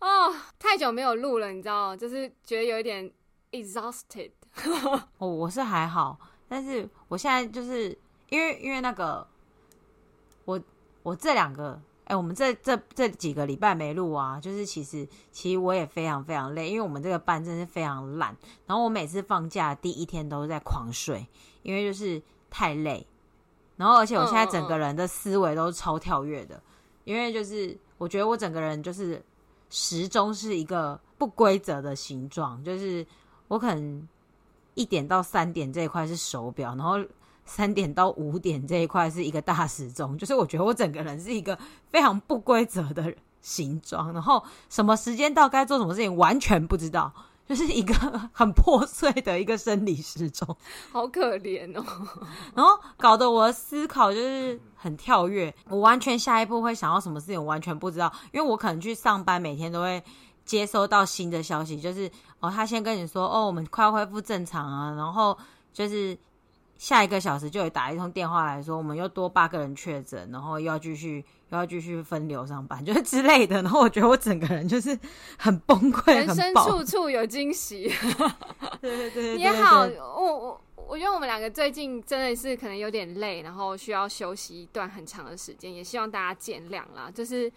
[0.00, 3.12] 哦，太久没有录了，你知道，就是觉得有一点
[3.52, 4.30] exhausted。
[5.18, 7.90] 哦，我是还好，但是我现在就是
[8.30, 9.28] 因为因为那个，
[10.46, 10.58] 我
[11.02, 11.78] 我这两个。
[12.06, 18.36] 哎、我们这这这几个礼拜没录啊，就是其实其实我也非常非常累，因为我们这个班真是非常烂。
[18.66, 21.26] 然后我每次放假第一天都在狂睡，
[21.62, 23.06] 因为就是太累。
[23.76, 26.60] 然后而且我现在整个人的思维都是超跳跃的，
[27.04, 29.22] 因为就是我觉得我整个人就是
[29.70, 33.06] 时钟是一个不规则的形状，就是
[33.48, 34.08] 我可能
[34.74, 36.98] 一点到三点这一块是手表，然后。
[37.46, 41.58] 三点到五点这一块是一个大时钟，就是我觉得我整个人是一个
[41.90, 47.12] 非常不规则的形状，然后什么时间到该做什么事情完全不知道，
[47.48, 47.94] 就是一个
[48.32, 50.56] 很破碎的一个生理时钟，
[50.92, 51.84] 好可怜哦。
[52.54, 60.02] 然后搞得我的思考就是很跳跃，我完全下一步会想到什么事情我完全不知道，因为我可能去上班，每天都会
[60.44, 65.36] 接收到新的消息，就是哦，他先跟你说哦，我们快要恢复正常啊，然后
[65.72, 66.16] 就是。
[66.76, 73.62] 下一个小时就会打一通电话来说，我们又多八个人确诊，然后又要继续又要继续分流上班， 就是之类的。
[73.62, 74.98] 然后我觉得我整个人就是
[75.38, 77.90] 很崩溃，人生处处有惊喜。
[78.80, 87.10] 对对对，你好，我我我觉得我们两个最近真的是可能有点累，然后需要休息一段很长的时间，也希望大家见谅啦。
[87.14, 87.50] 就是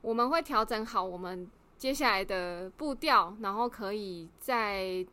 [0.00, 1.46] 我们会调整好我们
[1.76, 5.04] 接下来的步调，然后可以在。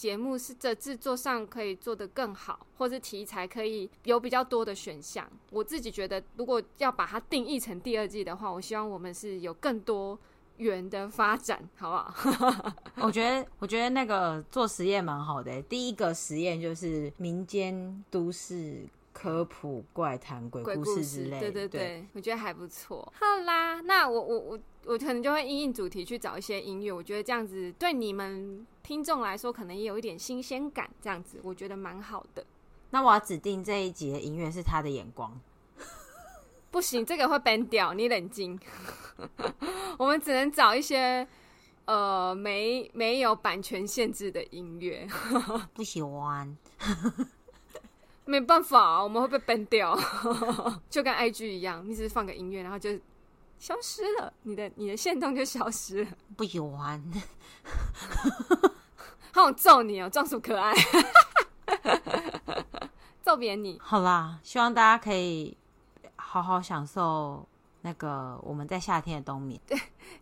[0.00, 5.30] 节目是在制作上可以做得更好，或是题材可以有比较多的选项。
[5.50, 10.18] 我自己觉得，如果要把它定义成第二季的话，我希望我们是有更多
[10.56, 11.96] 元的发展，好不
[12.32, 12.72] 好？
[13.04, 15.60] 我觉得，我觉得那个做实验蛮好的。
[15.64, 18.82] 第一个实验就是民间都市
[19.20, 23.12] 科普怪谈、鬼故事之类的，对对对，对我觉得还不错。
[23.18, 28.66] 好啦，那我我我我可能就会因应主题去找一些音乐，我觉得这样子对你们。
[28.82, 32.44] 听众来说，可能也有一点新鲜感，这样子我觉得蛮好的。
[32.90, 35.38] 那我要指定这一集的音乐是他的眼光，
[36.72, 37.94] 不行，这个会 ban 掉。
[37.94, 38.58] 你冷静，
[39.96, 41.24] 我们只能找一些
[41.84, 45.06] 呃没没有版权限制的音乐。
[45.72, 46.56] 不喜欢，
[48.30, 49.98] 没办法，我们会被 ban 掉，
[50.88, 52.90] 就跟 IG 一样，你只是放个音乐，然后就
[53.58, 56.10] 消失了，你的你的限动就消失了。
[56.36, 57.02] 不喜欢。
[59.32, 60.72] 好想揍你哦，装什么可爱？
[63.20, 63.78] 揍扁你！
[63.82, 65.56] 好啦，希望大家可以
[66.16, 67.46] 好好享受
[67.82, 69.60] 那个我们在夏天的冬眠。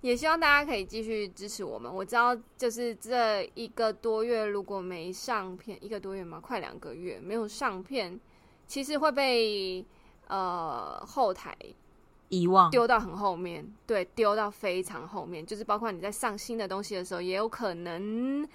[0.01, 1.93] 对，也希望大家可以继续支持我们。
[1.93, 8.18] 我知道，就是这一个多月如果没上片，一个多月嘛，快两个月没有上片，
[8.66, 9.84] 其实会被
[10.26, 11.57] 呃后台
[12.28, 13.66] 遗忘，丢到很后面。
[13.86, 18.49] 对，丢到非常后面，就是包括你在上新的东西的时候，也有可能。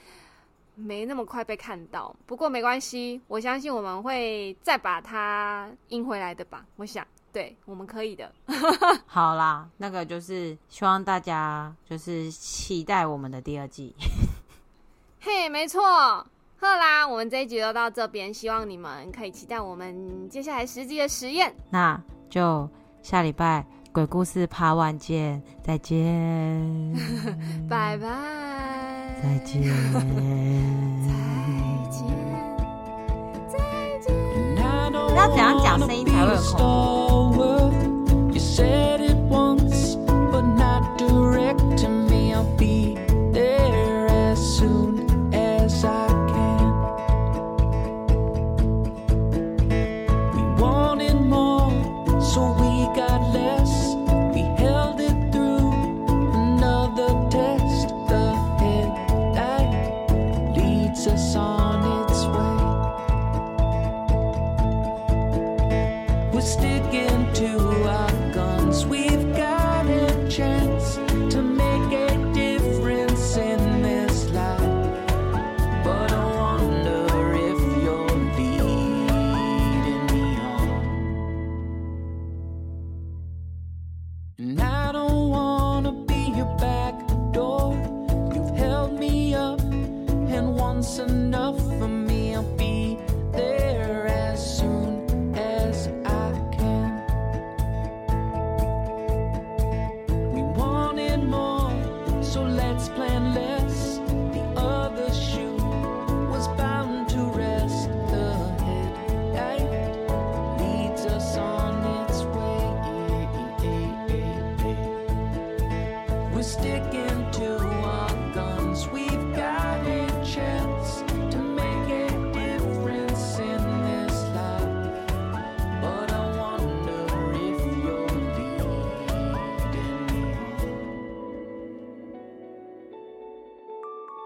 [0.75, 6.65] 没那么快被看到，不过没关系，我相信我们会再把它赢回来的吧。
[6.77, 8.31] 我想，对，我们可以的。
[9.07, 13.95] 好啦，那个就是希望大家就是期待我们的第二季。
[15.19, 16.27] 嘿，没错，好
[16.61, 21.53] 啦，我们这一集就到这边，希望你们可以期待我们接下来十集的实验。
[21.71, 22.69] 那就
[23.01, 26.93] 下礼拜鬼故事 Part One 见，再见，
[27.67, 29.21] 拜拜。
[29.23, 29.63] 再见，
[31.01, 31.09] 再
[31.89, 32.32] 见。
[35.15, 37.43] 要怎样讲声音才会很恐怖？